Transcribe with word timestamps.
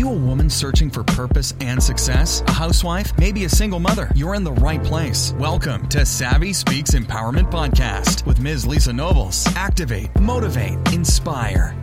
you 0.00 0.08
a 0.08 0.14
woman 0.14 0.48
searching 0.48 0.88
for 0.88 1.04
purpose 1.04 1.52
and 1.60 1.80
success? 1.82 2.42
A 2.46 2.52
housewife? 2.52 3.12
Maybe 3.18 3.44
a 3.44 3.50
single 3.50 3.78
mother? 3.78 4.10
You're 4.14 4.34
in 4.34 4.44
the 4.44 4.52
right 4.52 4.82
place. 4.82 5.34
Welcome 5.34 5.86
to 5.90 6.06
Savvy 6.06 6.54
Speaks 6.54 6.92
Empowerment 6.92 7.50
Podcast 7.50 8.24
with 8.24 8.40
Ms. 8.40 8.66
Lisa 8.66 8.94
Nobles. 8.94 9.46
Activate, 9.56 10.18
motivate, 10.18 10.78
inspire. 10.94 11.76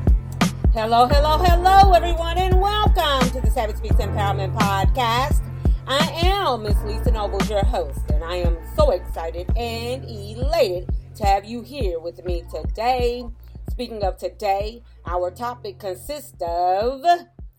Hello, 0.74 1.06
hello, 1.06 1.38
hello, 1.38 1.94
everyone, 1.94 2.40
and 2.40 2.60
welcome 2.60 3.30
to 3.30 3.40
the 3.40 3.52
Savvy 3.52 3.76
Speaks 3.76 3.98
Empowerment 3.98 4.58
Podcast. 4.58 5.44
I 5.86 6.10
am 6.24 6.64
Miss 6.64 6.82
Lisa 6.86 7.12
Nobles, 7.12 7.48
your 7.48 7.64
host, 7.66 8.00
and 8.10 8.24
I 8.24 8.38
am 8.38 8.58
so 8.76 8.90
excited 8.90 9.48
and 9.56 10.04
elated 10.06 10.90
to 11.18 11.24
have 11.24 11.46
you 11.46 11.62
here 11.62 12.00
with 12.00 12.26
me 12.26 12.44
today. 12.52 13.26
Speaking 13.70 14.04
of 14.04 14.18
today, 14.18 14.82
our 15.06 15.30
topic 15.30 15.78
consists 15.78 16.42
of 16.42 17.06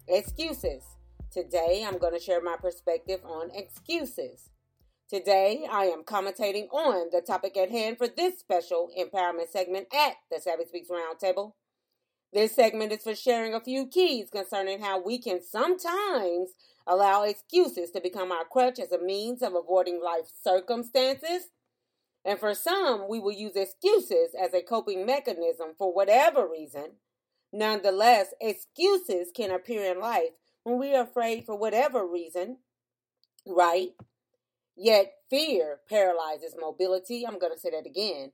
excuses. 0.08 0.82
Today, 1.30 1.84
I'm 1.86 1.98
going 1.98 2.14
to 2.14 2.20
share 2.20 2.42
my 2.42 2.56
perspective 2.56 3.20
on 3.24 3.50
excuses. 3.54 4.50
Today, 5.08 5.66
I 5.70 5.84
am 5.84 6.04
commentating 6.04 6.68
on 6.72 7.08
the 7.12 7.20
topic 7.20 7.56
at 7.56 7.70
hand 7.70 7.98
for 7.98 8.08
this 8.08 8.38
special 8.38 8.90
empowerment 8.98 9.48
segment 9.50 9.88
at 9.94 10.14
the 10.30 10.40
Savvy 10.40 10.64
Speaks 10.66 10.88
Roundtable. 10.90 11.52
This 12.32 12.54
segment 12.54 12.92
is 12.92 13.02
for 13.02 13.14
sharing 13.14 13.54
a 13.54 13.60
few 13.60 13.86
keys 13.86 14.28
concerning 14.30 14.80
how 14.80 15.02
we 15.02 15.18
can 15.18 15.40
sometimes 15.42 16.50
allow 16.86 17.22
excuses 17.22 17.90
to 17.92 18.00
become 18.00 18.32
our 18.32 18.44
crutch 18.44 18.78
as 18.78 18.92
a 18.92 19.02
means 19.02 19.42
of 19.42 19.54
avoiding 19.54 20.02
life 20.02 20.26
circumstances. 20.42 21.48
And 22.24 22.38
for 22.38 22.54
some, 22.54 23.06
we 23.08 23.18
will 23.18 23.32
use 23.32 23.56
excuses 23.56 24.34
as 24.38 24.52
a 24.52 24.62
coping 24.62 25.06
mechanism 25.06 25.68
for 25.78 25.94
whatever 25.94 26.46
reason. 26.46 26.92
Nonetheless, 27.52 28.34
excuses 28.40 29.30
can 29.34 29.50
appear 29.50 29.90
in 29.90 30.00
life 30.00 30.30
when 30.64 30.78
we 30.78 30.94
are 30.94 31.04
afraid 31.04 31.46
for 31.46 31.56
whatever 31.56 32.06
reason, 32.06 32.58
right? 33.46 33.90
Yet 34.76 35.12
fear 35.30 35.80
paralyzes 35.88 36.54
mobility. 36.58 37.26
I'm 37.26 37.38
going 37.38 37.52
to 37.52 37.58
say 37.58 37.70
that 37.70 37.86
again. 37.86 38.32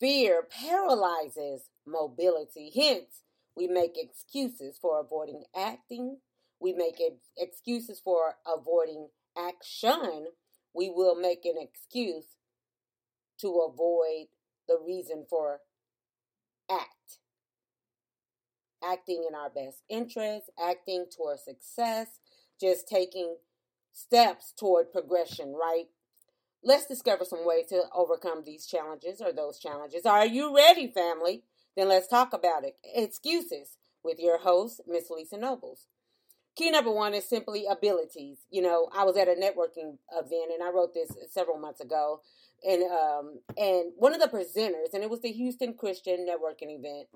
Fear 0.00 0.48
paralyzes 0.50 1.68
mobility. 1.86 2.72
Hence, 2.74 3.22
we 3.54 3.68
make 3.68 3.96
excuses 3.96 4.78
for 4.80 4.98
avoiding 4.98 5.44
acting. 5.54 6.18
We 6.58 6.72
make 6.72 7.00
excuses 7.36 8.00
for 8.02 8.36
avoiding 8.46 9.08
action. 9.36 10.26
We 10.74 10.90
will 10.90 11.14
make 11.14 11.44
an 11.44 11.56
excuse 11.58 12.24
to 13.40 13.68
avoid 13.70 14.28
the 14.68 14.78
reason 14.84 15.26
for 15.28 15.60
act. 16.70 17.18
Acting 18.84 19.24
in 19.28 19.34
our 19.34 19.50
best 19.50 19.82
interest, 19.88 20.50
acting 20.62 21.06
toward 21.14 21.38
success, 21.40 22.08
just 22.60 22.88
taking 22.88 23.36
steps 23.92 24.52
toward 24.58 24.92
progression, 24.92 25.54
right? 25.54 25.86
Let's 26.64 26.86
discover 26.86 27.24
some 27.24 27.46
ways 27.46 27.66
to 27.68 27.82
overcome 27.94 28.42
these 28.44 28.66
challenges 28.66 29.20
or 29.20 29.32
those 29.32 29.58
challenges. 29.58 30.06
Are 30.06 30.26
you 30.26 30.54
ready, 30.54 30.88
family? 30.88 31.42
Then 31.76 31.88
let's 31.88 32.06
talk 32.06 32.32
about 32.32 32.64
it. 32.64 32.76
Excuses 32.94 33.76
with 34.04 34.18
your 34.18 34.38
host, 34.38 34.80
Miss 34.86 35.10
Lisa 35.10 35.38
Nobles. 35.38 35.86
Key 36.54 36.70
number 36.70 36.92
one 36.92 37.14
is 37.14 37.28
simply 37.28 37.64
abilities. 37.70 38.38
You 38.50 38.62
know, 38.62 38.88
I 38.94 39.04
was 39.04 39.16
at 39.16 39.28
a 39.28 39.32
networking 39.32 39.96
event 40.12 40.52
and 40.52 40.62
I 40.62 40.70
wrote 40.70 40.92
this 40.92 41.10
several 41.30 41.58
months 41.58 41.80
ago, 41.80 42.20
and 42.62 42.82
um, 42.82 43.38
and 43.56 43.92
one 43.96 44.14
of 44.14 44.20
the 44.20 44.28
presenters, 44.28 44.92
and 44.92 45.02
it 45.02 45.08
was 45.08 45.22
the 45.22 45.32
Houston 45.32 45.74
Christian 45.74 46.26
networking 46.28 46.78
event, 46.78 47.08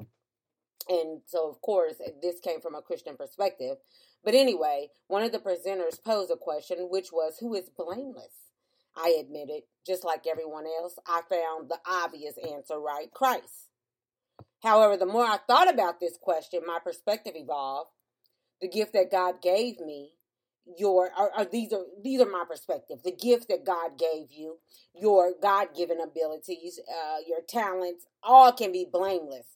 and 0.89 1.23
so 1.27 1.49
of 1.49 1.61
course 1.61 1.95
this 2.23 2.41
came 2.41 2.61
from 2.61 2.75
a 2.75 2.83
Christian 2.83 3.17
perspective. 3.17 3.77
But 4.25 4.35
anyway, 4.35 4.89
one 5.07 5.23
of 5.23 5.33
the 5.33 5.39
presenters 5.39 6.03
posed 6.03 6.31
a 6.31 6.37
question, 6.37 6.89
which 6.91 7.13
was, 7.13 7.39
"Who 7.39 7.55
is 7.55 7.71
blameless?" 7.71 8.51
I 8.97 9.11
admitted, 9.21 9.65
just 9.87 10.05
like 10.05 10.27
everyone 10.27 10.67
else, 10.67 10.99
I 11.07 11.23
found 11.29 11.69
the 11.69 11.79
obvious 11.87 12.39
answer 12.39 12.79
right 12.79 13.13
Christ. 13.13 13.69
However, 14.63 14.97
the 14.97 15.07
more 15.07 15.25
I 15.25 15.39
thought 15.47 15.73
about 15.73 16.01
this 16.01 16.17
question, 16.17 16.61
my 16.67 16.79
perspective 16.83 17.35
evolved. 17.37 17.91
The 18.61 18.69
gift 18.69 18.95
that 18.95 19.11
God 19.11 19.43
gave 19.43 19.81
me, 19.81 20.15
your 20.79 21.13
or 21.17 21.45
these 21.45 21.73
are 21.73 21.85
these 22.03 22.21
are 22.21 22.31
my 22.31 22.45
perspective. 22.49 23.03
The 23.05 23.13
gift 23.13 23.49
that 23.49 23.65
God 23.65 23.99
gave 23.99 24.33
you, 24.33 24.59
your 24.95 25.35
God-given 25.41 26.01
abilities, 26.01 26.81
uh, 26.89 27.19
your 27.27 27.43
talents, 27.47 28.07
all 28.23 28.53
can 28.53 28.73
be 28.73 28.89
blameless. 28.91 29.47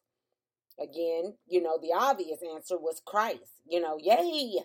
Again, 0.81 1.35
you 1.47 1.63
know, 1.63 1.79
the 1.81 1.93
obvious 1.95 2.41
answer 2.43 2.79
was 2.79 3.03
Christ. 3.05 3.61
You 3.69 3.81
know, 3.81 3.99
yay, 4.01 4.61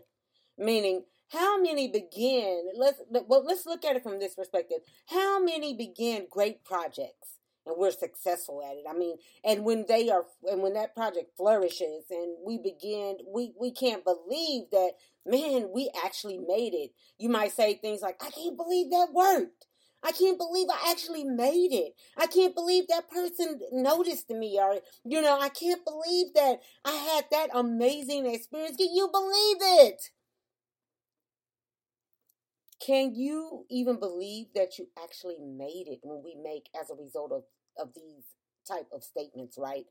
meaning 0.57 1.03
how 1.29 1.59
many 1.59 1.87
begin? 1.87 2.69
Let's 2.75 3.01
well, 3.09 3.43
let's 3.45 3.65
look 3.65 3.83
at 3.83 3.95
it 3.95 4.03
from 4.03 4.19
this 4.19 4.35
perspective. 4.35 4.77
How 5.07 5.43
many 5.43 5.73
begin 5.73 6.27
great 6.29 6.63
projects 6.63 7.39
and 7.65 7.75
we're 7.77 7.91
successful 7.91 8.61
at 8.63 8.77
it? 8.77 8.85
I 8.89 8.97
mean, 8.97 9.17
and 9.43 9.65
when 9.65 9.85
they 9.87 10.09
are, 10.09 10.25
and 10.49 10.61
when 10.61 10.73
that 10.73 10.95
project 10.95 11.35
flourishes, 11.35 12.05
and 12.09 12.37
we 12.45 12.57
begin, 12.59 13.17
we 13.27 13.53
we 13.59 13.71
can't 13.71 14.05
believe 14.05 14.69
that 14.71 14.91
man, 15.25 15.69
we 15.73 15.89
actually 16.03 16.37
made 16.37 16.73
it. 16.73 16.91
You 17.17 17.29
might 17.29 17.51
say 17.51 17.75
things 17.75 18.01
like, 18.01 18.23
"I 18.23 18.29
can't 18.29 18.57
believe 18.57 18.91
that 18.91 19.11
worked." 19.11 19.65
I 20.05 20.11
can't 20.11 20.37
believe 20.37 20.67
I 20.69 20.91
actually 20.91 21.23
made 21.23 21.73
it. 21.73 21.95
I 22.15 22.27
can't 22.27 22.53
believe 22.53 22.87
that 22.87 23.09
person 23.09 23.59
noticed 23.71 24.29
me, 24.29 24.59
or 24.61 24.75
you 25.03 25.19
know, 25.19 25.39
I 25.39 25.49
can't 25.49 25.83
believe 25.83 26.27
that 26.35 26.59
I 26.85 26.91
had 26.91 27.25
that 27.31 27.49
amazing 27.53 28.27
experience. 28.27 28.77
Can 28.77 28.93
you 28.93 29.09
believe 29.11 29.57
it? 29.87 30.11
Can 32.79 33.15
you 33.15 33.65
even 33.71 33.99
believe 33.99 34.47
that 34.53 34.77
you 34.77 34.89
actually 35.01 35.39
made 35.39 35.87
it 35.87 35.99
when 36.03 36.21
we 36.23 36.35
make 36.35 36.69
as 36.79 36.91
a 36.91 37.01
result 37.01 37.31
of, 37.31 37.43
of 37.79 37.95
these 37.95 38.25
type 38.67 38.87
of 38.93 39.03
statements, 39.03 39.57
right? 39.57 39.85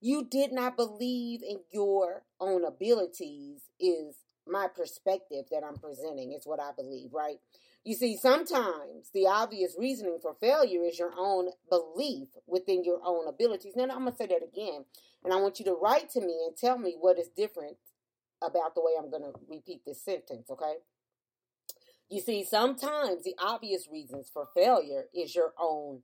You 0.00 0.24
did 0.24 0.52
not 0.52 0.76
believe 0.76 1.42
in 1.42 1.58
your 1.72 2.22
own 2.38 2.64
abilities 2.64 3.62
is 3.80 4.14
my 4.46 4.68
perspective 4.68 5.46
that 5.50 5.64
I'm 5.66 5.76
presenting 5.78 6.32
is 6.32 6.42
what 6.44 6.60
I 6.60 6.70
believe, 6.76 7.10
right? 7.12 7.38
You 7.86 7.94
see, 7.94 8.16
sometimes 8.16 9.10
the 9.14 9.28
obvious 9.28 9.76
reasoning 9.78 10.18
for 10.20 10.34
failure 10.40 10.82
is 10.82 10.98
your 10.98 11.12
own 11.16 11.50
belief 11.70 12.26
within 12.44 12.82
your 12.82 12.98
own 13.04 13.28
abilities. 13.28 13.74
Now, 13.76 13.84
I'm 13.84 14.00
going 14.00 14.10
to 14.10 14.16
say 14.16 14.26
that 14.26 14.42
again, 14.42 14.84
and 15.22 15.32
I 15.32 15.36
want 15.36 15.60
you 15.60 15.64
to 15.66 15.78
write 15.80 16.10
to 16.10 16.20
me 16.20 16.36
and 16.44 16.56
tell 16.56 16.78
me 16.78 16.96
what 16.98 17.16
is 17.16 17.28
different 17.28 17.76
about 18.42 18.74
the 18.74 18.80
way 18.80 18.90
I'm 18.98 19.08
going 19.08 19.22
to 19.22 19.38
repeat 19.48 19.82
this 19.86 20.04
sentence, 20.04 20.50
okay? 20.50 20.74
You 22.10 22.20
see, 22.20 22.44
sometimes 22.44 23.22
the 23.22 23.36
obvious 23.40 23.86
reasons 23.88 24.28
for 24.34 24.48
failure 24.52 25.04
is 25.14 25.36
your 25.36 25.52
own 25.56 26.00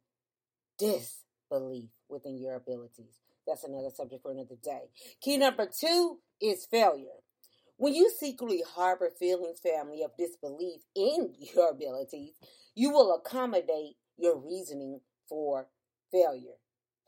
disbelief 0.79 1.91
within 2.09 2.39
your 2.39 2.55
abilities. 2.55 3.19
That's 3.45 3.65
another 3.65 3.91
subject 3.93 4.23
for 4.23 4.31
another 4.31 4.55
day. 4.63 4.83
Key 5.21 5.37
number 5.37 5.67
two 5.67 6.19
is 6.41 6.65
failure. 6.65 7.22
When 7.83 7.97
you 7.97 8.13
secretly 8.17 8.63
harbor 8.65 9.11
feelings, 9.11 9.59
family, 9.59 10.05
of 10.05 10.13
disbelief 10.17 10.83
in 10.95 11.35
your 11.53 11.71
abilities, 11.71 12.35
you 12.77 12.93
will 12.93 13.13
accommodate 13.13 13.97
your 14.17 14.39
reasoning 14.39 15.01
for 15.29 15.67
failure. 16.13 16.61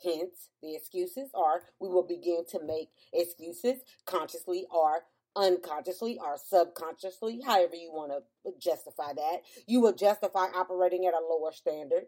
Hence, 0.03 0.51
the 0.61 0.75
excuses 0.75 1.31
are 1.33 1.63
we 1.79 1.89
will 1.89 2.03
begin 2.03 2.45
to 2.51 2.59
make 2.61 2.89
excuses 3.13 3.85
consciously 4.05 4.67
or 4.69 5.05
unconsciously 5.37 6.19
or 6.21 6.37
subconsciously, 6.45 7.41
however 7.47 7.77
you 7.77 7.93
want 7.93 8.11
to 8.11 8.53
justify 8.59 9.13
that. 9.13 9.43
You 9.69 9.81
will 9.81 9.95
justify 9.95 10.47
operating 10.57 11.07
at 11.07 11.15
a 11.15 11.25
lower 11.25 11.53
standard. 11.53 12.07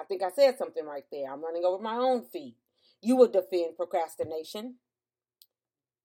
I 0.00 0.04
think 0.04 0.22
I 0.22 0.30
said 0.30 0.56
something 0.56 0.86
right 0.86 1.04
there. 1.12 1.30
I'm 1.30 1.44
running 1.44 1.66
over 1.66 1.82
my 1.82 1.96
own 1.96 2.24
feet. 2.24 2.56
You 3.02 3.16
will 3.16 3.28
defend 3.28 3.76
procrastination. 3.76 4.76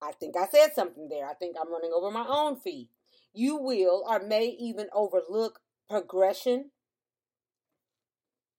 I 0.03 0.11
think 0.11 0.35
I 0.35 0.47
said 0.47 0.73
something 0.75 1.07
there. 1.09 1.27
I 1.27 1.33
think 1.33 1.55
I'm 1.59 1.71
running 1.71 1.91
over 1.95 2.11
my 2.11 2.25
own 2.27 2.57
feet. 2.57 2.89
You 3.33 3.57
will 3.57 4.03
or 4.07 4.19
may 4.19 4.47
even 4.59 4.87
overlook 4.93 5.61
progression, 5.89 6.71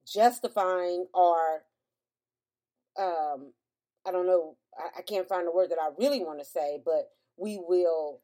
justifying 0.06 1.06
or 1.12 1.64
um, 2.98 3.52
I 4.06 4.12
don't 4.12 4.26
know 4.26 4.56
I, 4.78 4.98
I 4.98 5.02
can't 5.02 5.28
find 5.28 5.46
the 5.46 5.52
word 5.52 5.70
that 5.70 5.78
I 5.80 5.90
really 5.98 6.22
want 6.22 6.38
to 6.38 6.44
say, 6.44 6.80
but 6.84 7.10
we 7.36 7.58
will 7.58 8.20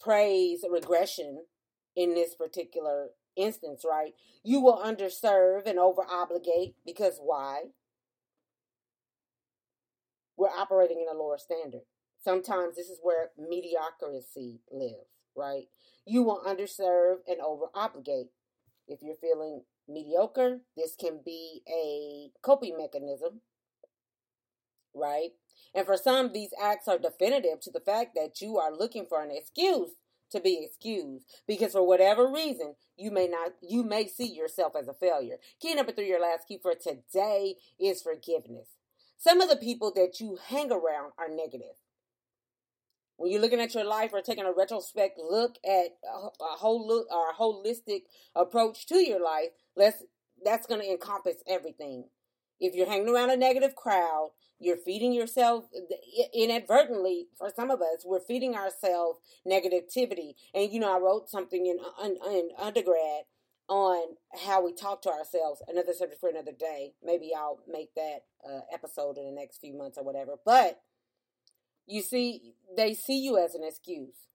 praise 0.00 0.64
regression 0.70 1.44
in 1.96 2.14
this 2.14 2.34
particular 2.34 3.08
instance, 3.36 3.84
right? 3.88 4.14
You 4.42 4.60
will 4.60 4.78
underserve 4.78 5.66
and 5.66 5.78
over 5.78 6.02
obligate 6.08 6.74
because 6.84 7.18
why? 7.20 7.64
We're 10.36 10.48
operating 10.48 11.00
in 11.00 11.14
a 11.14 11.18
lower 11.18 11.38
standard. 11.38 11.82
Sometimes 12.22 12.76
this 12.76 12.88
is 12.88 12.98
where 13.02 13.30
mediocrity 13.38 14.60
lives, 14.70 15.08
right? 15.36 15.68
You 16.06 16.22
will 16.22 16.42
underserve 16.46 17.18
and 17.26 17.40
over 17.40 17.66
obligate. 17.74 18.30
If 18.86 19.00
you're 19.02 19.16
feeling 19.16 19.62
mediocre, 19.88 20.60
this 20.76 20.96
can 20.98 21.20
be 21.24 21.62
a 21.68 22.30
coping 22.42 22.76
mechanism, 22.76 23.40
right? 24.94 25.30
And 25.74 25.86
for 25.86 25.96
some, 25.96 26.32
these 26.32 26.50
acts 26.60 26.88
are 26.88 26.98
definitive 26.98 27.60
to 27.60 27.70
the 27.70 27.80
fact 27.80 28.14
that 28.14 28.40
you 28.40 28.58
are 28.58 28.74
looking 28.74 29.06
for 29.06 29.22
an 29.22 29.30
excuse 29.30 29.90
to 30.30 30.40
be 30.40 30.62
excused 30.62 31.24
because 31.46 31.72
for 31.72 31.86
whatever 31.86 32.30
reason 32.30 32.74
you 32.96 33.10
may 33.10 33.26
not 33.26 33.52
you 33.62 33.82
may 33.82 34.06
see 34.06 34.26
yourself 34.26 34.74
as 34.78 34.88
a 34.88 34.92
failure 34.92 35.36
key 35.60 35.74
number 35.74 35.92
three 35.92 36.08
your 36.08 36.20
last 36.20 36.46
key 36.46 36.58
for 36.60 36.74
today 36.74 37.54
is 37.80 38.02
forgiveness 38.02 38.68
some 39.16 39.40
of 39.40 39.48
the 39.48 39.56
people 39.56 39.90
that 39.94 40.20
you 40.20 40.38
hang 40.48 40.70
around 40.70 41.12
are 41.18 41.28
negative 41.30 41.76
when 43.18 43.32
you're 43.32 43.40
looking 43.40 43.60
at 43.60 43.74
your 43.74 43.84
life 43.84 44.12
or 44.12 44.22
taking 44.22 44.46
a 44.46 44.52
retrospect 44.52 45.18
look 45.18 45.56
at 45.64 45.98
a 46.04 46.56
whole 46.56 46.86
look 46.86 47.06
or 47.12 47.30
a 47.30 47.34
holistic 47.34 48.02
approach 48.34 48.86
to 48.86 48.96
your 48.96 49.22
life 49.22 49.50
let's 49.76 50.02
that's 50.44 50.66
going 50.66 50.80
to 50.80 50.90
encompass 50.90 51.42
everything. 51.48 52.04
If 52.60 52.74
you're 52.74 52.88
hanging 52.88 53.08
around 53.08 53.30
a 53.30 53.36
negative 53.36 53.74
crowd 53.74 54.30
you're 54.60 54.76
feeding 54.76 55.12
yourself 55.12 55.66
inadvertently 56.34 57.28
for 57.36 57.48
some 57.54 57.70
of 57.70 57.80
us 57.80 58.04
we're 58.04 58.20
feeding 58.20 58.54
ourselves 58.54 59.20
negativity. 59.46 60.34
And 60.54 60.72
you 60.72 60.80
know 60.80 60.94
i 60.94 60.98
wrote 60.98 61.28
something 61.28 61.66
in, 61.66 61.78
in, 62.04 62.16
in 62.32 62.50
undergrad 62.58 63.24
on 63.68 64.14
how 64.46 64.64
we 64.64 64.72
talk 64.72 65.02
to 65.02 65.10
ourselves 65.10 65.62
another 65.68 65.92
subject 65.92 66.20
for 66.20 66.30
another 66.30 66.52
day. 66.52 66.94
Maybe 67.02 67.32
i'll 67.36 67.60
make 67.68 67.94
that 67.94 68.20
uh, 68.48 68.60
episode 68.72 69.18
in 69.18 69.26
the 69.26 69.32
next 69.32 69.58
few 69.58 69.76
months 69.76 69.98
or 69.98 70.04
whatever. 70.04 70.36
But 70.44 70.80
you 71.88 72.02
see 72.02 72.54
they 72.76 72.94
see 72.94 73.18
you 73.18 73.36
as 73.36 73.54
an 73.54 73.64
excuse 73.64 74.28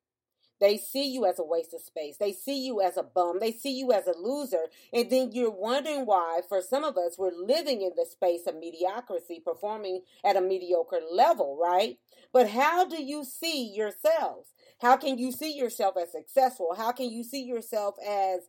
they 0.64 0.78
see 0.78 1.12
you 1.12 1.26
as 1.26 1.40
a 1.40 1.44
waste 1.44 1.74
of 1.74 1.82
space. 1.82 2.16
They 2.18 2.32
see 2.32 2.66
you 2.66 2.80
as 2.82 2.96
a 2.96 3.04
bum. 3.04 3.40
They 3.42 3.52
see 3.52 3.78
you 3.78 3.92
as 3.92 4.08
a 4.08 4.18
loser. 4.18 4.68
And 4.94 5.10
then 5.10 5.34
you're 5.34 5.52
wondering 5.52 6.06
why, 6.06 6.40
for 6.48 6.62
some 6.62 6.86
of 6.86 6.96
us, 6.96 7.18
we're 7.18 7.34
living 7.36 7.82
in 7.82 7.92
the 7.98 8.06
space 8.10 8.48
of 8.48 8.56
mediocrity, 8.56 9.42
performing 9.44 10.04
at 10.24 10.38
a 10.38 10.42
mediocre 10.42 11.02
level, 11.12 11.60
right? 11.62 11.98
But 12.32 12.50
how 12.50 12.86
do 12.86 13.04
you 13.04 13.26
see 13.26 13.74
yourselves? 13.76 14.54
How 14.82 14.96
can 14.96 15.18
you 15.18 15.34
see 15.34 15.52
yourself 15.54 15.96
as 16.02 16.14
successful? 16.14 16.76
How 16.78 16.94
can 16.94 17.10
you 17.10 17.26
see 17.26 17.44
yourself 17.44 17.96
as 18.00 18.48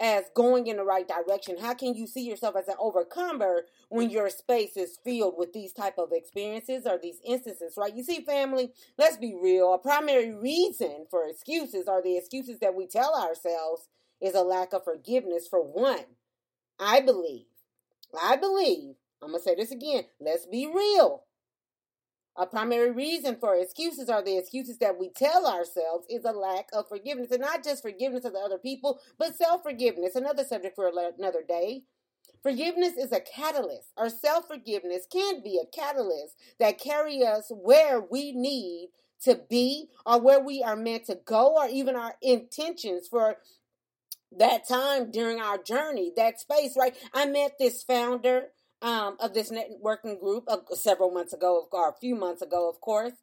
as 0.00 0.24
going 0.34 0.66
in 0.66 0.76
the 0.76 0.84
right 0.84 1.06
direction? 1.06 1.56
How 1.58 1.74
can 1.74 1.94
you 1.94 2.06
see 2.06 2.22
yourself 2.22 2.56
as 2.56 2.68
an 2.68 2.74
overcomer 2.78 3.66
when 3.88 4.10
your 4.10 4.28
space 4.30 4.76
is 4.76 4.98
filled 5.04 5.34
with 5.38 5.52
these 5.52 5.72
type 5.72 5.98
of 5.98 6.10
experiences 6.12 6.84
or 6.86 6.98
these 7.00 7.20
instances, 7.24 7.74
right? 7.76 7.94
You 7.94 8.02
see, 8.02 8.24
family, 8.24 8.72
let's 8.98 9.16
be 9.16 9.36
real. 9.40 9.74
A 9.74 9.78
primary 9.78 10.34
reason 10.34 11.06
for 11.10 11.26
excuses 11.26 11.86
or 11.86 12.02
the 12.02 12.16
excuses 12.16 12.58
that 12.60 12.74
we 12.74 12.86
tell 12.86 13.14
ourselves 13.14 13.88
is 14.20 14.34
a 14.34 14.42
lack 14.42 14.72
of 14.72 14.84
forgiveness 14.84 15.46
for 15.48 15.60
one. 15.60 16.04
I 16.78 17.00
believe, 17.00 17.46
I 18.20 18.36
believe, 18.36 18.94
I'm 19.22 19.32
to 19.32 19.38
say 19.38 19.54
this 19.54 19.70
again. 19.70 20.04
Let's 20.20 20.46
be 20.46 20.66
real. 20.66 21.24
A 22.36 22.46
primary 22.46 22.90
reason 22.90 23.36
for 23.38 23.54
excuses 23.54 24.08
are 24.08 24.22
the 24.22 24.36
excuses 24.36 24.78
that 24.78 24.98
we 24.98 25.10
tell 25.10 25.46
ourselves 25.46 26.06
is 26.10 26.24
a 26.24 26.32
lack 26.32 26.68
of 26.72 26.88
forgiveness. 26.88 27.30
And 27.30 27.40
not 27.40 27.62
just 27.62 27.82
forgiveness 27.82 28.24
of 28.24 28.32
the 28.32 28.40
other 28.40 28.58
people, 28.58 29.00
but 29.18 29.36
self 29.36 29.62
forgiveness. 29.62 30.16
Another 30.16 30.44
subject 30.44 30.74
for 30.74 30.88
another 30.88 31.44
day. 31.46 31.82
Forgiveness 32.42 32.94
is 32.98 33.12
a 33.12 33.20
catalyst, 33.20 33.92
or 33.96 34.10
self 34.10 34.48
forgiveness 34.48 35.06
can 35.10 35.42
be 35.42 35.58
a 35.62 35.66
catalyst 35.74 36.34
that 36.58 36.78
carry 36.78 37.24
us 37.24 37.50
where 37.50 38.00
we 38.00 38.32
need 38.32 38.90
to 39.22 39.40
be, 39.48 39.88
or 40.04 40.20
where 40.20 40.40
we 40.40 40.62
are 40.62 40.76
meant 40.76 41.06
to 41.06 41.18
go, 41.24 41.56
or 41.56 41.68
even 41.68 41.96
our 41.96 42.16
intentions 42.20 43.08
for 43.08 43.36
that 44.36 44.68
time 44.68 45.10
during 45.10 45.40
our 45.40 45.56
journey, 45.56 46.12
that 46.16 46.40
space, 46.40 46.76
right? 46.76 46.96
I 47.14 47.26
met 47.26 47.52
this 47.58 47.82
founder 47.82 48.48
um, 48.84 49.16
of 49.18 49.32
this 49.32 49.50
networking 49.50 50.20
group 50.20 50.44
uh, 50.46 50.58
several 50.74 51.10
months 51.10 51.32
ago, 51.32 51.66
or 51.72 51.88
a 51.88 51.94
few 51.94 52.14
months 52.14 52.42
ago, 52.42 52.68
of 52.68 52.80
course. 52.82 53.14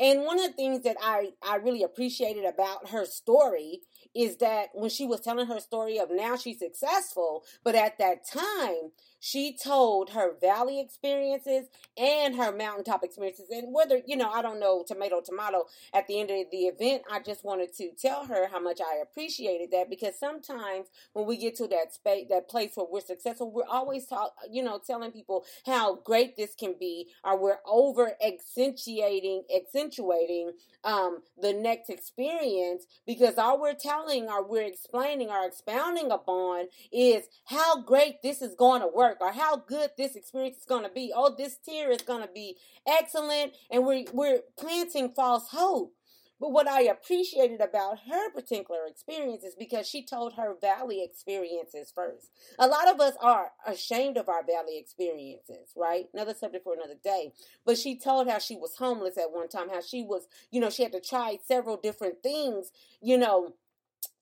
And 0.00 0.22
one 0.22 0.40
of 0.40 0.46
the 0.46 0.54
things 0.54 0.82
that 0.84 0.96
I, 1.02 1.32
I 1.46 1.56
really 1.56 1.82
appreciated 1.82 2.46
about 2.46 2.88
her 2.88 3.04
story 3.04 3.80
is 4.14 4.38
that 4.38 4.70
when 4.72 4.88
she 4.88 5.04
was 5.06 5.20
telling 5.20 5.46
her 5.46 5.60
story 5.60 5.98
of 5.98 6.08
now 6.10 6.36
she's 6.36 6.58
successful, 6.58 7.44
but 7.62 7.74
at 7.74 7.98
that 7.98 8.26
time, 8.26 8.92
she 9.24 9.56
told 9.56 10.10
her 10.10 10.34
valley 10.40 10.80
experiences 10.80 11.66
and 11.96 12.34
her 12.34 12.50
mountaintop 12.50 13.04
experiences. 13.04 13.46
And 13.50 13.72
whether, 13.72 14.00
you 14.04 14.16
know, 14.16 14.28
I 14.28 14.42
don't 14.42 14.58
know, 14.58 14.84
tomato, 14.84 15.20
tomato, 15.24 15.66
at 15.94 16.08
the 16.08 16.18
end 16.18 16.32
of 16.32 16.50
the 16.50 16.64
event, 16.66 17.04
I 17.08 17.20
just 17.20 17.44
wanted 17.44 17.72
to 17.76 17.92
tell 17.92 18.26
her 18.26 18.48
how 18.48 18.58
much 18.58 18.80
I 18.80 19.00
appreciated 19.00 19.70
that 19.70 19.88
because 19.88 20.18
sometimes 20.18 20.88
when 21.12 21.24
we 21.24 21.36
get 21.36 21.54
to 21.58 21.68
that 21.68 21.94
space, 21.94 22.26
that 22.30 22.48
place 22.48 22.72
where 22.74 22.86
we're 22.90 23.00
successful, 23.00 23.52
we're 23.52 23.62
always 23.70 24.06
talk, 24.06 24.34
you 24.50 24.60
know, 24.60 24.80
telling 24.84 25.12
people 25.12 25.44
how 25.66 25.94
great 25.94 26.36
this 26.36 26.56
can 26.56 26.74
be, 26.80 27.06
or 27.22 27.38
we're 27.40 27.60
over 27.64 28.16
accentuating, 28.20 29.44
accentuating 29.54 30.50
um, 30.84 31.18
the 31.40 31.52
next 31.52 31.90
experience 31.90 32.86
because 33.06 33.38
all 33.38 33.60
we're 33.60 33.74
telling 33.74 34.28
or 34.28 34.44
we're 34.44 34.66
explaining 34.66 35.28
or 35.28 35.46
expounding 35.46 36.10
upon 36.10 36.66
is 36.92 37.24
how 37.44 37.82
great 37.82 38.22
this 38.22 38.42
is 38.42 38.54
going 38.54 38.80
to 38.80 38.88
work 38.88 39.11
work 39.12 39.20
or 39.20 39.32
how 39.32 39.56
good 39.56 39.90
this 39.96 40.16
experience 40.16 40.58
is 40.58 40.64
going 40.64 40.84
to 40.84 40.90
be. 40.90 41.12
Oh, 41.14 41.34
this 41.36 41.56
tier 41.56 41.90
is 41.90 42.02
going 42.02 42.22
to 42.22 42.32
be 42.32 42.56
excellent, 42.86 43.52
and 43.70 43.84
we're 43.84 44.04
we're 44.12 44.40
planting 44.58 45.12
false 45.14 45.48
hope. 45.50 45.94
But 46.40 46.50
what 46.50 46.66
I 46.66 46.82
appreciated 46.82 47.60
about 47.60 48.00
her 48.10 48.30
particular 48.32 48.80
experience 48.88 49.44
is 49.44 49.54
because 49.54 49.86
she 49.86 50.04
told 50.04 50.32
her 50.32 50.56
valley 50.60 51.00
experiences 51.00 51.92
first. 51.94 52.32
A 52.58 52.66
lot 52.66 52.90
of 52.90 53.00
us 53.00 53.14
are 53.20 53.52
ashamed 53.64 54.16
of 54.16 54.28
our 54.28 54.44
valley 54.44 54.76
experiences, 54.76 55.70
right? 55.76 56.06
Another 56.12 56.34
subject 56.34 56.64
for 56.64 56.74
another 56.74 56.96
day. 57.04 57.32
But 57.64 57.78
she 57.78 57.96
told 57.96 58.28
how 58.28 58.40
she 58.40 58.56
was 58.56 58.74
homeless 58.76 59.16
at 59.16 59.30
one 59.30 59.48
time, 59.50 59.68
how 59.68 59.82
she 59.82 60.02
was, 60.02 60.26
you 60.50 60.60
know, 60.60 60.68
she 60.68 60.82
had 60.82 60.90
to 60.94 61.00
try 61.00 61.38
several 61.46 61.76
different 61.76 62.24
things, 62.24 62.72
you 63.00 63.18
know, 63.18 63.54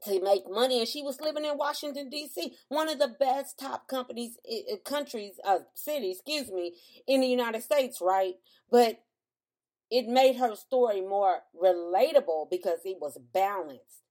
to 0.05 0.21
make 0.23 0.51
money. 0.51 0.81
And 0.81 0.89
she 0.89 1.03
was 1.03 1.21
living 1.21 1.45
in 1.45 1.57
Washington 1.59 2.09
D.C. 2.11 2.55
one 2.69 2.89
of 2.89 2.99
the 2.99 3.15
best 3.21 3.59
top 3.59 3.89
companies 3.89 4.39
countries 4.85 5.33
uh 5.45 5.59
city 5.75 6.11
excuse 6.13 6.51
me 6.51 6.75
in 7.07 7.21
the 7.21 7.27
United 7.27 7.63
States 7.63 8.01
right? 8.01 8.35
But 8.71 9.03
it 9.91 10.07
made 10.09 10.37
her 10.37 10.55
story 10.57 11.01
more 11.01 11.41
relatable 11.61 12.51
because 12.51 12.81
it 12.85 12.99
was 13.01 13.19
balanced. 13.33 14.03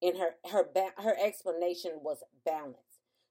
In 0.00 0.16
her 0.16 0.36
her 0.50 0.68
her 0.98 1.16
explanation 1.22 1.92
was 2.02 2.18
balanced. 2.44 2.80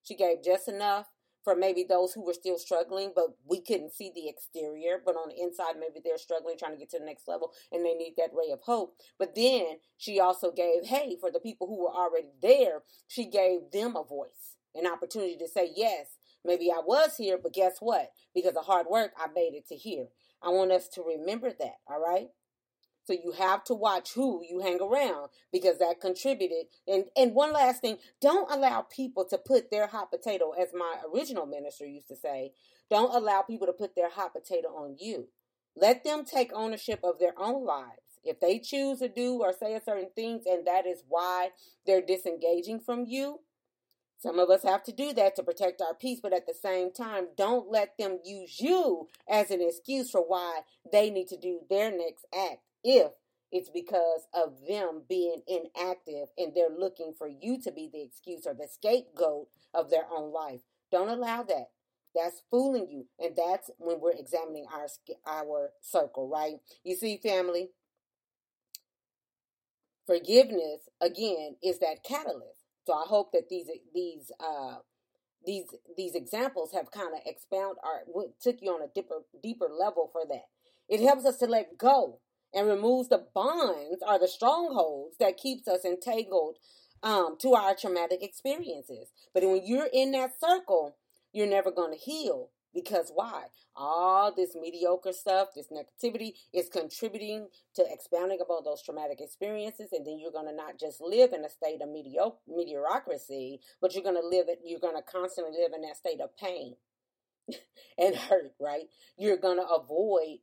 She 0.04 0.16
gave 0.16 0.44
just 0.44 0.68
enough 0.68 1.08
for 1.44 1.56
maybe 1.56 1.86
those 1.88 2.14
who 2.14 2.26
were 2.26 2.34
still 2.34 2.58
struggling, 2.58 3.12
but 3.16 3.36
we 3.46 3.62
couldn't 3.62 3.94
see 3.94 4.12
the 4.14 4.30
exterior. 4.30 5.02
But 5.04 5.16
on 5.16 5.30
the 5.30 5.42
inside, 5.42 5.76
maybe 5.80 6.00
they're 6.04 6.18
struggling, 6.18 6.58
trying 6.58 6.74
to 6.74 6.78
get 6.78 6.90
to 6.92 7.00
the 7.00 7.06
next 7.06 7.28
level, 7.28 7.52
and 7.72 7.86
they 7.86 7.94
need 7.94 8.14
that 8.18 8.32
ray 8.34 8.52
of 8.52 8.62
hope. 8.62 8.96
But 9.20 9.36
then 9.36 9.78
she 9.98 10.20
also 10.20 10.52
gave, 10.52 10.86
hey, 10.86 11.18
for 11.20 11.32
the 11.32 11.40
people 11.40 11.68
who 11.68 11.84
were 11.84 11.94
already 11.94 12.34
there, 12.42 12.84
she 13.08 13.26
gave 13.26 13.72
them 13.72 13.96
a 13.96 14.04
voice, 14.04 14.58
an 14.76 14.88
opportunity 14.88 15.38
to 15.38 15.48
say, 15.48 15.72
yes, 15.76 16.18
maybe 16.46 16.72
I 16.72 16.82
was 16.86 17.18
here, 17.18 17.38
but 17.42 17.54
guess 17.54 17.78
what? 17.80 18.12
Because 18.34 18.56
of 18.56 18.66
hard 18.66 18.88
work, 18.90 19.12
I 19.18 19.28
made 19.34 19.54
it 19.54 19.68
to 19.68 19.76
here. 19.76 20.08
I 20.42 20.50
want 20.50 20.72
us 20.72 20.88
to 20.90 21.02
remember 21.02 21.52
that, 21.52 21.76
all 21.88 22.02
right? 22.02 22.30
So 23.06 23.14
you 23.14 23.34
have 23.34 23.64
to 23.66 23.74
watch 23.74 24.14
who 24.14 24.42
you 24.48 24.60
hang 24.62 24.80
around 24.82 25.30
because 25.52 25.80
that 25.80 26.00
contributed. 26.00 26.68
And 26.88 27.06
and 27.18 27.34
one 27.34 27.52
last 27.52 27.82
thing, 27.82 27.98
don't 28.22 28.50
allow 28.52 28.82
people 28.82 29.26
to 29.26 29.38
put 29.38 29.72
their 29.72 29.88
hot 29.88 30.12
potato, 30.12 30.52
as 30.52 30.70
my 30.74 30.98
original 31.14 31.46
minister 31.46 31.86
used 31.86 32.08
to 32.08 32.16
say, 32.16 32.54
don't 32.90 33.14
allow 33.14 33.42
people 33.42 33.68
to 33.68 33.74
put 33.74 33.96
their 33.96 34.10
hot 34.10 34.34
potato 34.34 34.70
on 34.70 34.96
you. 35.00 35.28
Let 35.76 36.04
them 36.04 36.24
take 36.24 36.54
ownership 36.54 37.00
of 37.04 37.20
their 37.20 37.34
own 37.38 37.66
lives. 37.66 38.00
If 38.24 38.40
they 38.40 38.60
choose 38.60 39.00
to 39.00 39.10
do 39.10 39.42
or 39.42 39.52
say 39.52 39.74
a 39.74 39.82
certain 39.82 40.12
things 40.16 40.44
and 40.46 40.66
that 40.66 40.86
is 40.86 41.04
why 41.10 41.50
they're 41.86 42.02
disengaging 42.02 42.80
from 42.80 43.06
you, 43.06 43.40
some 44.18 44.40
of 44.40 44.50
us 44.50 44.64
have 44.64 44.84
to 44.84 44.94
do 44.94 45.12
that 45.14 45.36
to 45.36 45.44
protect 45.44 45.82
our 45.82 45.94
peace, 45.94 46.22
but 46.24 46.32
at 46.32 46.48
the 46.48 46.54
same 46.54 46.94
time, 46.94 47.28
don't 47.36 47.70
let 47.70 47.98
them 47.98 48.20
use 48.24 48.62
you 48.62 49.10
as 49.30 49.52
an 49.52 49.62
excuse 49.62 50.12
for 50.12 50.22
why 50.22 50.62
they 50.90 51.10
need 51.10 51.28
to 51.28 51.38
do 51.38 51.60
their 51.70 51.92
next 51.92 52.26
act 52.34 52.62
if 52.84 53.12
it's 53.54 53.70
because 53.70 54.28
of 54.34 54.58
them 54.68 55.04
being 55.08 55.44
inactive 55.48 56.30
and 56.40 56.54
they're 56.56 56.76
looking 56.76 57.14
for 57.16 57.28
you 57.28 57.62
to 57.62 57.72
be 57.72 57.88
the 57.94 58.02
excuse 58.02 58.48
or 58.48 58.56
the 58.56 58.68
scapegoat 58.68 59.48
of 59.76 59.92
their 59.92 60.06
own 60.12 60.34
life. 60.34 60.62
Don't 60.92 61.10
allow 61.10 61.44
that. 61.44 61.68
That's 62.16 62.42
fooling 62.50 62.88
you, 62.90 63.06
and 63.20 63.36
that's 63.36 63.72
when 63.78 64.00
we're 64.00 64.14
examining 64.14 64.66
our 64.72 64.88
our 65.28 65.72
circle, 65.82 66.28
right? 66.28 66.58
You 66.84 66.96
see, 66.96 67.20
family. 67.22 67.70
Forgiveness 70.06 70.90
again 71.02 71.56
is 71.64 71.80
that 71.80 72.04
catalyst. 72.08 72.60
So 72.86 72.94
I 72.94 73.06
hope 73.08 73.32
that 73.32 73.50
these 73.50 73.68
these 73.96 74.32
uh, 74.40 74.78
these 75.46 75.66
these 75.98 76.14
examples 76.14 76.72
have 76.74 76.92
kind 76.92 77.14
of 77.14 77.22
expound 77.26 77.78
or 77.84 78.26
took 78.42 78.58
you 78.62 78.72
on 78.72 78.84
a 78.84 78.92
deeper 78.94 79.22
deeper 79.42 79.68
level 79.68 80.10
for 80.12 80.22
that. 80.28 80.46
It 80.90 81.02
helps 81.02 81.26
us 81.26 81.38
to 81.38 81.46
let 81.46 81.78
go 81.78 82.20
and 82.54 82.68
removes 82.68 83.10
the 83.10 83.26
bonds 83.34 84.04
or 84.08 84.20
the 84.20 84.28
strongholds 84.28 85.18
that 85.20 85.38
keeps 85.38 85.68
us 85.68 85.86
entangled 85.86 86.58
um, 87.04 87.38
to 87.42 87.54
our 87.54 87.76
traumatic 87.76 88.24
experiences. 88.24 89.10
But 89.34 89.44
when 89.44 89.62
you're 89.66 89.90
in 89.94 90.12
that 90.12 90.40
circle, 90.40 90.96
you're 91.34 91.48
never 91.48 91.72
going 91.72 91.92
to 91.94 92.00
heal 92.00 92.50
Because 92.74 93.12
why? 93.14 93.46
All 93.76 94.34
this 94.34 94.56
mediocre 94.60 95.14
stuff, 95.14 95.50
this 95.56 95.68
negativity 95.72 96.34
is 96.54 96.70
contributing 96.70 97.48
to 97.76 97.86
expounding 97.90 98.40
about 98.42 98.66
those 98.66 98.82
traumatic 98.84 99.22
experiences. 99.22 99.90
And 99.92 100.06
then 100.06 100.20
you're 100.20 100.32
going 100.32 100.48
to 100.48 100.56
not 100.56 100.80
just 100.80 101.02
live 101.02 101.34
in 101.34 101.46
a 101.46 101.50
state 101.50 101.82
of 101.82 101.90
mediocre, 101.90 102.38
mediocrity, 102.48 103.62
but 103.82 103.94
you're 103.94 104.04
going 104.04 104.22
to 104.22 104.28
live 104.28 104.48
it, 104.50 104.60
you're 104.66 104.80
going 104.80 104.96
to 104.96 105.04
constantly 105.04 105.54
live 105.60 105.74
in 105.76 105.82
that 105.82 105.98
state 105.98 106.22
of 106.22 106.36
pain 106.38 106.76
and 107.98 108.16
hurt, 108.16 108.54
right? 108.60 108.86
You're 109.18 109.38
going 109.38 109.58
to 109.58 109.68
avoid 109.68 110.40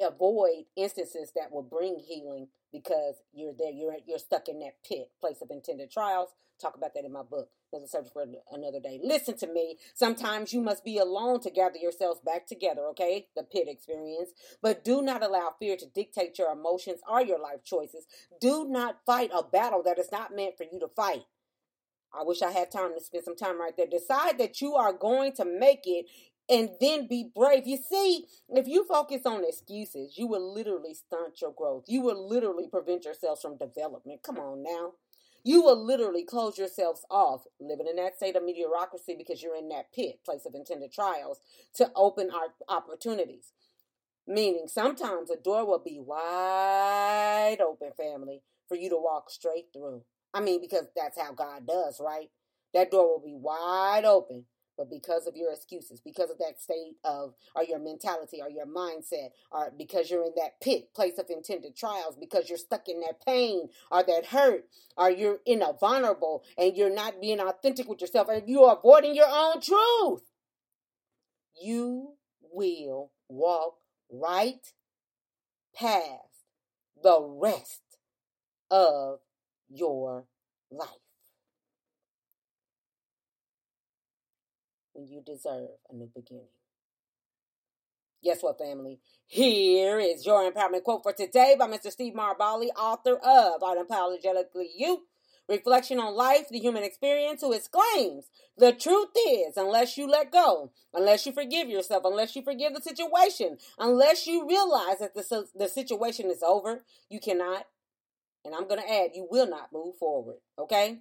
avoid 0.00 0.64
instances 0.76 1.32
that 1.34 1.50
will 1.50 1.62
bring 1.62 1.98
healing 1.98 2.48
because 2.72 3.14
you're 3.32 3.54
there 3.58 3.70
you're 3.70 3.96
you're 4.06 4.18
stuck 4.18 4.48
in 4.48 4.58
that 4.60 4.74
pit 4.86 5.10
place 5.20 5.40
of 5.42 5.50
intended 5.50 5.90
trials. 5.90 6.30
Talk 6.60 6.76
about 6.76 6.94
that 6.94 7.04
in 7.04 7.12
my 7.12 7.22
book 7.22 7.48
there's 7.72 7.84
a 7.84 7.88
subject 7.88 8.12
for 8.12 8.24
another 8.52 8.80
day. 8.80 9.00
Listen 9.02 9.36
to 9.38 9.46
me. 9.46 9.78
Sometimes 9.94 10.52
you 10.52 10.60
must 10.60 10.84
be 10.84 10.98
alone 10.98 11.40
to 11.40 11.50
gather 11.50 11.78
yourselves 11.78 12.20
back 12.24 12.46
together 12.46 12.86
okay? 12.90 13.26
The 13.36 13.42
pit 13.42 13.68
experience. 13.68 14.30
But 14.62 14.84
do 14.84 15.02
not 15.02 15.22
allow 15.22 15.54
fear 15.58 15.76
to 15.76 15.86
dictate 15.86 16.38
your 16.38 16.52
emotions 16.52 17.00
or 17.08 17.22
your 17.22 17.40
life 17.40 17.64
choices. 17.64 18.06
Do 18.40 18.66
not 18.68 18.98
fight 19.04 19.30
a 19.34 19.42
battle 19.42 19.82
that 19.84 19.98
is 19.98 20.12
not 20.12 20.34
meant 20.34 20.56
for 20.56 20.64
you 20.64 20.78
to 20.80 20.88
fight. 20.88 21.24
I 22.18 22.22
wish 22.22 22.40
I 22.40 22.52
had 22.52 22.70
time 22.70 22.94
to 22.94 23.04
spend 23.04 23.24
some 23.24 23.36
time 23.36 23.60
right 23.60 23.76
there. 23.76 23.86
Decide 23.86 24.38
that 24.38 24.60
you 24.60 24.74
are 24.74 24.92
going 24.92 25.32
to 25.34 25.44
make 25.44 25.82
it 25.84 26.06
and 26.48 26.70
then 26.80 27.08
be 27.08 27.30
brave. 27.34 27.66
You 27.66 27.76
see, 27.78 28.26
if 28.48 28.68
you 28.68 28.86
focus 28.86 29.22
on 29.24 29.44
excuses, 29.44 30.16
you 30.16 30.26
will 30.26 30.52
literally 30.52 30.94
stunt 30.94 31.40
your 31.40 31.52
growth. 31.52 31.84
You 31.88 32.02
will 32.02 32.28
literally 32.28 32.68
prevent 32.68 33.04
yourselves 33.04 33.42
from 33.42 33.56
development. 33.56 34.22
Come 34.22 34.38
on 34.38 34.62
now. 34.62 34.92
You 35.42 35.62
will 35.62 35.84
literally 35.84 36.24
close 36.24 36.58
yourselves 36.58 37.04
off, 37.08 37.44
living 37.60 37.86
in 37.88 37.96
that 37.96 38.16
state 38.16 38.34
of 38.34 38.44
mediocrity 38.44 39.14
because 39.16 39.42
you're 39.42 39.56
in 39.56 39.68
that 39.68 39.92
pit, 39.92 40.20
place 40.24 40.44
of 40.44 40.54
intended 40.54 40.92
trials, 40.92 41.40
to 41.74 41.90
open 41.94 42.30
our 42.30 42.48
opportunities. 42.68 43.52
Meaning, 44.26 44.66
sometimes 44.66 45.30
a 45.30 45.36
door 45.36 45.64
will 45.64 45.78
be 45.78 46.00
wide 46.00 47.58
open, 47.60 47.92
family, 47.96 48.42
for 48.68 48.76
you 48.76 48.90
to 48.90 48.96
walk 48.96 49.30
straight 49.30 49.66
through. 49.72 50.02
I 50.34 50.40
mean, 50.40 50.60
because 50.60 50.86
that's 50.96 51.20
how 51.20 51.32
God 51.32 51.66
does, 51.66 52.00
right? 52.04 52.30
That 52.74 52.90
door 52.90 53.06
will 53.06 53.24
be 53.24 53.36
wide 53.36 54.04
open 54.04 54.46
but 54.76 54.90
because 54.90 55.26
of 55.26 55.36
your 55.36 55.52
excuses, 55.52 56.00
because 56.00 56.30
of 56.30 56.38
that 56.38 56.60
state 56.60 56.96
of, 57.04 57.34
or 57.54 57.64
your 57.64 57.78
mentality, 57.78 58.40
or 58.42 58.50
your 58.50 58.66
mindset, 58.66 59.30
or 59.50 59.72
because 59.76 60.10
you're 60.10 60.24
in 60.24 60.32
that 60.36 60.60
pit, 60.60 60.92
place 60.94 61.18
of 61.18 61.30
intended 61.30 61.76
trials, 61.76 62.16
because 62.18 62.48
you're 62.48 62.58
stuck 62.58 62.88
in 62.88 63.00
that 63.00 63.24
pain, 63.24 63.68
or 63.90 64.02
that 64.02 64.26
hurt, 64.26 64.66
or 64.96 65.10
you're 65.10 65.38
in 65.46 65.62
a 65.62 65.72
vulnerable, 65.72 66.42
and 66.58 66.76
you're 66.76 66.94
not 66.94 67.20
being 67.20 67.40
authentic 67.40 67.88
with 67.88 68.00
yourself, 68.00 68.28
and 68.28 68.48
you're 68.48 68.72
avoiding 68.72 69.14
your 69.14 69.28
own 69.28 69.60
truth, 69.60 70.22
you 71.60 72.14
will 72.52 73.12
walk 73.28 73.76
right 74.10 74.72
past 75.74 76.46
the 77.02 77.20
rest 77.20 77.82
of 78.70 79.18
your 79.68 80.26
life. 80.70 81.05
When 84.96 85.08
you 85.08 85.22
deserve 85.24 85.68
a 85.90 85.94
new 85.94 86.10
beginning. 86.14 86.48
Guess 88.24 88.42
what, 88.42 88.58
family? 88.58 88.98
Here 89.26 89.98
is 90.00 90.24
your 90.24 90.50
empowerment 90.50 90.82
quote 90.82 91.02
for 91.02 91.12
today 91.12 91.54
by 91.58 91.68
Mr. 91.68 91.90
Steve 91.90 92.14
Maraboli, 92.14 92.68
author 92.76 93.16
of 93.16 93.60
Unapologetically 93.60 94.68
You 94.76 95.02
Reflection 95.48 96.00
on 96.00 96.14
Life, 96.16 96.48
the 96.48 96.58
Human 96.58 96.82
Experience, 96.82 97.42
who 97.42 97.52
exclaims, 97.52 98.24
The 98.56 98.72
truth 98.72 99.10
is, 99.28 99.56
unless 99.56 99.96
you 99.96 100.08
let 100.08 100.32
go, 100.32 100.72
unless 100.92 101.26
you 101.26 101.32
forgive 101.32 101.68
yourself, 101.68 102.02
unless 102.04 102.34
you 102.34 102.42
forgive 102.42 102.74
the 102.74 102.80
situation, 102.80 103.58
unless 103.78 104.26
you 104.26 104.48
realize 104.48 104.98
that 104.98 105.14
the, 105.14 105.44
the 105.54 105.68
situation 105.68 106.30
is 106.30 106.42
over, 106.42 106.84
you 107.08 107.20
cannot, 107.20 107.66
and 108.44 108.54
I'm 108.54 108.66
going 108.66 108.80
to 108.80 108.92
add, 108.92 109.10
you 109.14 109.28
will 109.30 109.48
not 109.48 109.72
move 109.72 109.96
forward. 109.98 110.38
Okay? 110.58 111.00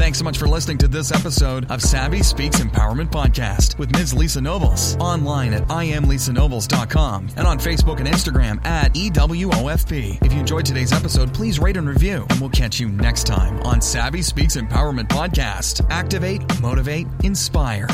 Thanks 0.01 0.17
so 0.17 0.23
much 0.23 0.39
for 0.39 0.47
listening 0.47 0.79
to 0.79 0.87
this 0.87 1.11
episode 1.11 1.69
of 1.69 1.79
Savvy 1.79 2.23
Speaks 2.23 2.59
Empowerment 2.59 3.11
Podcast 3.11 3.77
with 3.77 3.91
Ms. 3.91 4.15
Lisa 4.15 4.41
Nobles. 4.41 4.95
Online 4.95 5.53
at 5.53 5.67
IamLisaNobles.com 5.67 7.27
and 7.37 7.45
on 7.45 7.59
Facebook 7.59 7.99
and 7.99 8.07
Instagram 8.07 8.65
at 8.65 8.95
EWOFP. 8.95 10.25
If 10.25 10.33
you 10.33 10.39
enjoyed 10.39 10.65
today's 10.65 10.91
episode, 10.91 11.31
please 11.35 11.59
rate 11.59 11.77
and 11.77 11.87
review, 11.87 12.25
and 12.31 12.41
we'll 12.41 12.49
catch 12.49 12.79
you 12.79 12.89
next 12.89 13.27
time 13.27 13.61
on 13.61 13.79
Savvy 13.79 14.23
Speaks 14.23 14.57
Empowerment 14.57 15.07
Podcast. 15.07 15.85
Activate, 15.91 16.41
motivate, 16.59 17.05
inspire. 17.23 17.87